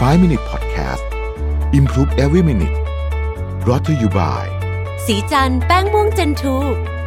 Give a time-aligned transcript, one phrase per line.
[0.00, 1.04] 5 Minute Podcast
[1.72, 2.76] Improve Every Minute
[3.64, 4.44] brought to you by
[5.06, 6.56] สีจันแป้งม่วงเจนทู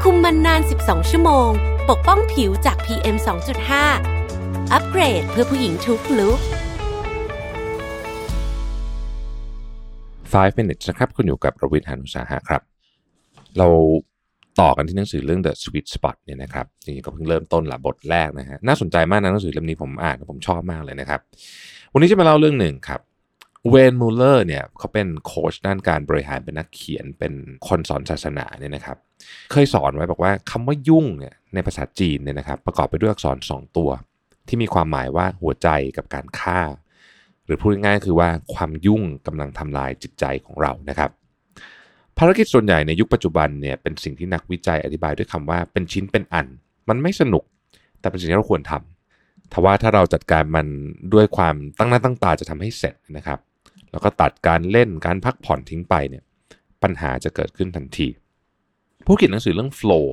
[0.04, 1.50] คุมมันนาน 12 ชั่วโมง
[1.90, 3.16] ปกป้องผิวจาก PM
[3.94, 6.40] 2.5 อัปเกรดเพื่อผู้หญิงทุกลุก
[10.34, 12.62] 5 minutes นะครับ คุณอยู่กับรวิทยานุสาหะครับ
[13.58, 13.68] เรา
[14.62, 21.22] ต่อกันที่หนังสือเรื่อง The Sweet Spot เนี่ยนะครับจริงๆก็เพิ่งเริ่มต้นละบทแรกนะฮะน่าสนใจมากนะหนังสือเล่มนี้ผมอ่านแล้วผมชอบมากเลยนะครับ
[21.94, 23.02] วันนี้จะมาเล่าเรื่องหนึ่งครับ
[23.70, 27.34] เวนมูลเลอร์เนี่ยเขาเป็นโค้ชด้านการบริหารเป็นนักเขียนเป็น
[27.68, 28.98] คนสอนศาสนาเนี่ยนะครับ
[29.52, 33.90] เคยสอนไว้บอกว่าคำว่ายุ่งเนี่ยในภาษาจีนเนี่ยนะครับ ประกอบไปด้วยอักษรสองตัว
[34.48, 36.62] ที่มีความหมายว่าหัวใจกับการฆ่า
[37.46, 41.10] หรือพูดง่ายๆคือว่าความยุ่งกำลังทำลายจิตใจของเรานะครับ
[42.18, 46.48] ภารกิจส่วนใหญ่ในยุคปัจจุบันเนี่ยเป็นสิ่งที่นักวิจัยอธิบายด้วยคำว่าเป็นชิ้นเป็นอัน
[46.90, 47.44] มันไม่สนุก
[48.00, 48.99] แต่เป็นสิ่งที่เราควรทำ
[49.52, 50.68] ถ้าว่าถ้าเราจัดการมัน
[51.14, 53.40] ด้วยความตั้งหน้าตั้งตาจะทำให้เสร็จนะครับ
[53.92, 56.24] แล้วก็ตัดการเล่นการพักผ่อนทิ้งไปเนี่ย
[56.84, 58.08] ปัญหาจะเกิดขึ้นทันที
[59.06, 60.08] ผู้เขียนหนังสือเรื่อง flow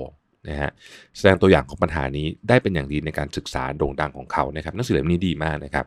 [0.49, 0.71] นะฮะ
[1.17, 5.87] แสดงตัวอย่างของปัญหานี้ได้เป็นอย่างดีในการศึกษาโด่งดังของเขานะครับหนังสือเล่มนี้ดีมากนะครับ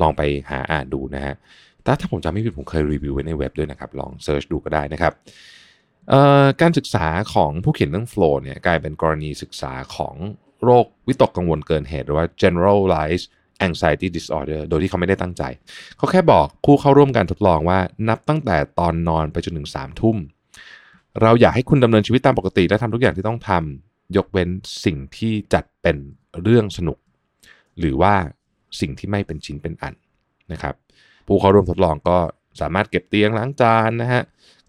[0.00, 1.34] ลองไปหาอ่านดูนะฮะ
[1.82, 5.12] แต่ถ้าผมจำไม่ผิดผมเคยรีวิวไว้ในเว็บด้วยนะครับ ลองเซิร์ชดูก็ได้นะครับ
[6.60, 10.14] การศึกษาของผู้เขียนเรื่อง flow เนี่ยกลายเป็นกรณีศึกษาของ
[10.64, 13.26] โรควิตกกังวลเกินเหตุ หรือว่า generalized
[13.66, 15.42] anxiety disorder โดยที่เขาไม่ได้ตั้งใจ
[15.96, 17.78] เขาแค่บอกผู้เข้าร่วมการทดลองว่า
[18.08, 20.16] นับตั้งแต่ตอนนอนไปจนถึง3ามทุ่ม
[21.22, 24.48] เราอยากให้คุณดำเนินชีวิตตามปกติ และทำทุกอย่างที่ต้องทำยกเว้น
[24.84, 25.96] สิ่งที่จัดเป็น
[26.42, 26.98] เรื่องสนุก
[27.78, 28.14] หรือว่า
[28.80, 29.94] สิ่งที่ไม่เป็นชิ้นเป็นอัน
[30.52, 30.74] นะครับ
[31.26, 32.18] ผู้เข้าร่วมทดลองก็
[32.60, 34.22] สามารถเก็บเตียงล้างจานนะฮะ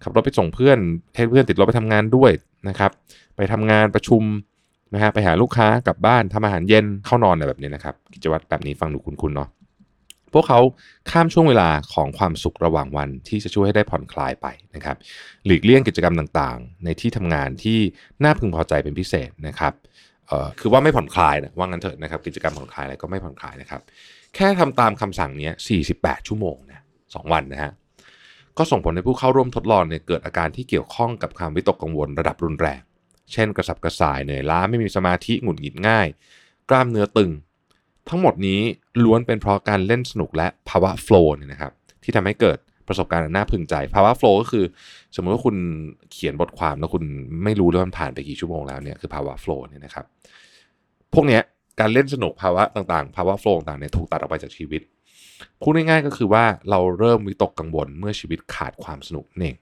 [0.03, 0.77] ขับรถไปส่งเพื่อน
[1.15, 2.31] ให้เพื่อนติดรถไปทำงานด้วย
[2.69, 2.91] นะครับ
[3.35, 4.23] ไปทำงานประชุม
[4.93, 9.49] นะฮะไปหาลูกค้ากลับบ้านทำอาหารเย็นเข้านอนอะไรแบบนี้นะครับกิจวัตรแบบนี้ฟังดูคุ้นๆเนาะ
[10.33, 10.59] พวกเขา
[11.11, 14.97] ข้ามช่วงเวลาของความสุขระหว่างวันที่จะช่วยให้ได้ผ่อนคลายไปนะครับ
[15.45, 17.79] หลีกเลี่ยงกิจกรรมต่างๆ ในที่ทำงานที่
[18.23, 19.73] น่าพึงพอใจเป็นพิเศษนะครับ
[20.59, 23.81] คือว่าไม่ผ่อนคลายนะว่างั้นเถอะนะครับ กิจกรรมผ่อนคลายอะไรก็ไม่ผ่อนคลายนะครับ
[24.35, 25.49] แค่ทำตามคำสั่งนี้
[25.89, 26.83] 48 ชั่วโมงนะ
[27.15, 27.71] สองวันนะฮะ
[28.57, 32.81] ก็ส่งผลให้ผู้เข้าร่วมทดลองเนี่ยเกิดอาการที่เกี่ยวข้องกับความวิตกกังวลระดับรุนแรง
[33.33, 36.07] เช่นกระสับกระส่ายเหนื่อยล้าไม่มีสมาธิหงุดหงิดง่าย
[36.69, 37.31] กล้ามเนื้อตึง
[38.09, 38.59] ทั้งหมดนี้
[39.03, 41.71] ล้วนเป็นเพราะการเล่นสนุกและภาวะโฟล์เนี่ยนะครับ
[42.03, 42.57] ที่ทำให้เกิด
[42.87, 44.65] ประสบการณ์น่าพึงใจ ภาวะโฟล์ก็คือ
[45.15, 45.55] สมมติว่าคุณ
[46.11, 47.03] เขียนบทความแล้วคุณ
[47.43, 50.05] ไม่รู้เลยว่ามันผ่านไปกี่ชั่วโมงแล้วเนี่ยคือภาวะโฟล์เนี่ยนะครับ
[51.13, 51.41] พวกเนี้ย
[51.79, 54.81] การเล่นสนุกภาวะต่างๆ ภาวะโฟล์ต่างๆเนี่ยถูกตัดออกไปจากชีวิต
[55.61, 59.55] พูดง่ายๆก็คือว่าเราเริ่มวิตกกังวลเมื่อชีวิตขาดความสนุกนั่นเอง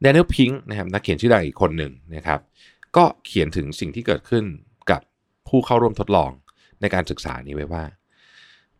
[0.00, 2.40] แดเนียลพิงค์นะครับนักเขียนชื่อดังอีกคนหนึ่งนะครับ
[2.96, 4.44] ก็เขียนถึงสิ่งที่เกิดขึ้น
[4.90, 5.00] กับ
[5.48, 6.30] ผู้เข้าร่วมทดลอง
[6.80, 7.84] ในการศึกษานี้ไว้ว่า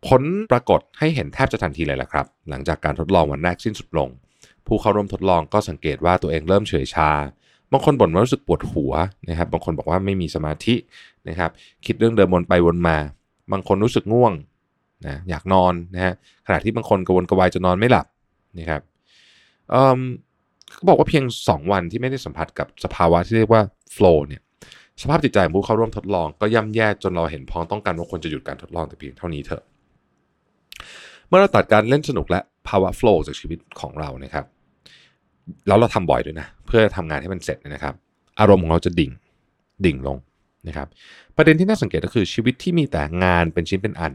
[0.07, 4.09] ผลปรากฏให้เห็นแทบจะทันทีเลยละครับ หลังจากการทดลองวันแรกสิ้นสุดลง
[4.67, 7.09] ผู้เข้าร่วมทดลองก็สังเกตว่าตัวเองเริ่มเฉยชา
[7.71, 8.93] บางคนบ่นว่ารู้สึกปวดหัว
[9.29, 10.75] นะครับบางคนบอกว่าไม่มีสมาธิ
[11.29, 11.51] นะครับ
[11.85, 12.97] คิดเรื่องเดิมวนไปวนมา
[13.51, 14.33] บางคนรู้สึกง่วง
[15.07, 16.13] นะอยากนอนนะฮะ
[16.47, 18.07] ขณะที่บางคนกระวนกระวายจะนอนไม่หลับ
[18.59, 18.81] นะครับ
[20.73, 23.61] เขาบอกว่าเพียง 2 วันที่ไม่ได้สัมผัสกับสภาวะที่เรียกว่า
[23.95, 24.41] flow เนี่ย
[25.01, 29.63] สภาพจิตใจของผู้เข้าร่วมทดลองก็ย่ำแย่จนเราเห็นพ้องต้องกันว่าควรจะหยุดการทดลองแต่เพียงเท่านี้เถอะ
[31.27, 34.45] เมื่อเราตัดการเล่นสนุกและภาวะ flow จากชีวิตของเรานะครับ
[35.67, 37.93] แล้วเราทำบ่อยด้วยนะ เพื่อทำงานให้มันเสร็จนะครับ
[38.39, 39.11] อารมณ์ของเราจะดิ่ง
[39.85, 40.17] ดิ่งลง
[40.67, 40.87] นะครับ
[41.35, 44.13] ประเด็นที่น่าสังเกตก็คือชีวิตที่มีแต่งานเป็นชิ้นเป็นอัน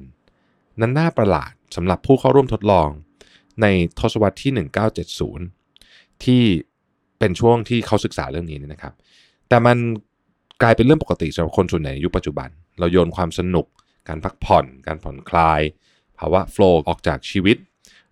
[0.80, 2.88] นั้นน่าประหลาดสำหรับผู้เข้าร่วมทดลอง
[3.62, 3.66] ใน
[3.98, 4.52] ทศวรรษที่
[5.26, 5.61] 1970
[6.24, 6.42] ที่
[7.18, 8.92] เป็นช่วงที่เขาศึกษาเรื่องนี้นะครับ
[9.48, 9.76] แต่มัน
[10.62, 13.66] กลายเป็นเรื่องปกติสำหรับคนส่วนใหญ่ในยุคปัจจุบัน เราโยนความสนุก
[14.08, 15.60] การพักผ่อน การผ่อนคลาย
[16.18, 17.56] ภาวะโฟล์ออกจากชีวิต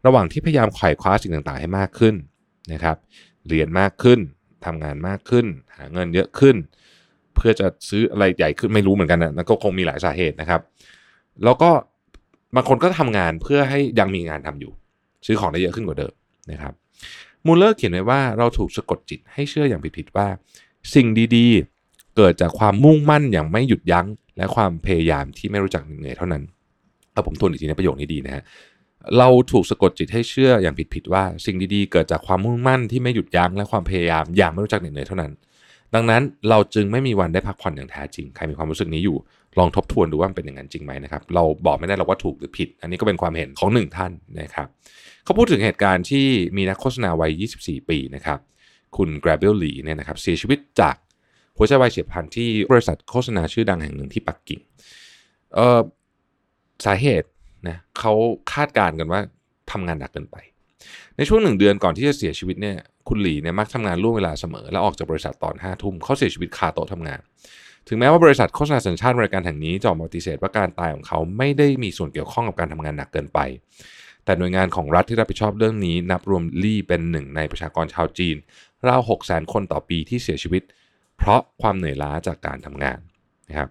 [0.07, 2.15] ระหว่างที่พยายามไขว่คว้าสิ่งต่างๆ ให้มากขึ้น
[2.73, 2.97] นะครับ
[3.49, 4.19] เรียนมากขึ้น
[4.65, 6.57] ทำงานมากขึ้น หาเงินเยอะขึ้น
[7.35, 10.61] เพื่อจะซื้ออะไรใหญ่ขึ้นไม่รู้เหมือนกันนะก็คงมีหลายสาเหตุนะครับ
[11.45, 11.71] แล้วก็
[12.57, 14.73] บางคนก็ทำงานเพื่อให้ยังมีงานทำอยู่
[15.27, 16.13] ซื้อของได้เยอะขึ้นกว่าเดิม
[16.53, 16.75] นะครับ
[17.47, 20.29] มูลเลอร์เขียนไว้ว่าเราถูกสะกดจิตให้เชื่ออย่างผิดๆว่า
[20.95, 21.07] สิ่ง
[21.37, 24.07] ดีๆ เกิดจากความมุ่งมั่นอย่างไม่หยุดยั้ง
[24.37, 26.43] และความพยายามที่ไม่รู้จักเหนื่อยเท่านั้น
[27.13, 28.43] เอาผมทวนอีกทีในประโยคนี้ดีนะฮะ
[29.19, 35.33] เราถูกสะกดจิตให้เชื่ออย่างผิดๆว่า สิ่งดีๆ เกิดจากความมุ่งมั่นที่ไม่หยุดยั้งและความพยายามอย่างไม่รู้จักเหนื่อยเท่านั้น
[35.95, 39.17] ดังนั้นเราจึงไม่มีวันได้พักผ่อนอย่างแท้จริง ใครมีความรู้สึกนี้อยู่
[39.59, 44.69] ลองทบทวนดูว่ามันเป็นอย่างนั้นจริงไหมนะครับ เราบอกไม่ได้เราว่าถูกหรือผิด อันนี้ก็เป็นความเห็นของหนึ่งท่านนะครับ
[45.25, 46.27] เขาพูดถึงเหตุการณ์ที่
[46.57, 48.39] มีนักโฆษณาวัย 24 ปีนะครับ
[48.97, 50.97] คุณแกรเบลลีเนี่ยนะครับเสียชีวิตจาก
[51.57, 54.61] หัวใจวายเฉียบพลันที่บริษัทโฆษณาชื่อดังแห่งหนึ่งที่ปักกิ่ง
[55.55, 55.81] เอ่อ
[56.87, 57.29] สาเหตุ
[57.69, 58.13] นะเขา
[58.53, 59.21] คาดการณ์กันว่า
[59.73, 60.37] ทำงานหนักเกินไป
[61.17, 62.77] ในช่วงหนึ่งเดือนก่อนที่จะเสียชีวิตเนี่ย
[63.09, 67.21] คุณหลีเนี่ยมักทำงานล่วงเวลาเสมอ และออกจากบริษัทตอนห้าทุ่มเขาเสียชีวิตคาโต๊ะทำงาน
[67.93, 73.39] ถึงแม้ว่าบริษัทโฆษณาสัญชาติบริการแห่งนี้จะออกมาปฏิเสธว่าการตายของเขาไม่ได้มีส่วนเกี่ยวข้องกับการทำงานหนักเกินไป
[74.25, 78.37] แต่หน่วยงานของรัฐที่รับผิดชอบเรื่องนี้ นับรวมลี่เป็นหนึ่งในประชากรชาวจีน
[78.89, 80.63] ราว6 0 0 0 0 คนต่อปีที่เสียชีวิต
[81.17, 82.99] เพราะความเหนื่อยล้าจากการทำงาน
[83.49, 83.69] นะครับ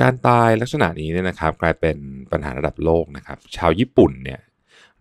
[0.00, 1.96] การตายลักษณะนี้เนี่ยนะครับกลายเป็น
[2.32, 4.40] ปัญหาระดับโลกนะครับ ชาวญี่ปุ่นเนี่ย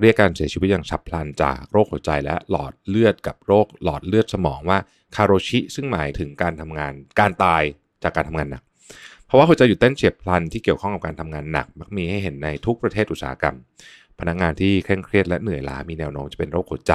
[0.01, 4.77] เรียกการเสียชีวิตอย่างฉับพลันจากโรคหัวใจและหลอดเลือดกับโรคหลอดเลือดสมองว่า
[5.15, 7.63] คาโรชิซึ่งหมายถึงการทำงานการตาย
[8.03, 8.63] จากการทำงานหนัก
[9.25, 13.55] เพราะว่าหัวใจหยุดเต้นเฉียบพลันที่เกี่ยวข้องกับการทำงานหนัก มักมีให้เห็นในทุกประเทศอุตสาหกรรม
[14.19, 16.93] พนักงานที่เคร่งเครียดและเหนื่อยล้ามีแนวโน้มจะเป็นโรคหัวใจ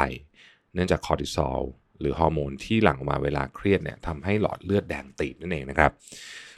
[0.75, 1.61] เนื่องจากคอร์ติซอล
[2.01, 5.91] หรือฮอร์โมนที่หลั่งออกมาเวลาเครียดเนี่ยทำให้หลอดเลือดแดงตีบนั่นเองนะครับ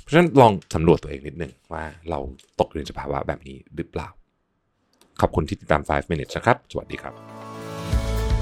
[0.01, 2.19] เพราะฉะนั้นลองสำรวจตัวเองนิดหนึ่งว่าเรา
[2.61, 4.09] ตกอยู่ในสภาวะแบบนี้หรือเปล่า
[5.21, 7.15] ขอบคุณที่ติดตาม 5 minutes นะครับ สวัสดีครับ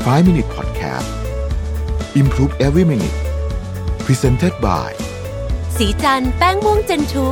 [0.06, 1.08] 5 Minute Podcast
[2.20, 3.18] Improve Every Minute
[4.06, 4.90] Presented by
[5.76, 7.26] สีจันแป้งม่วงเจนทู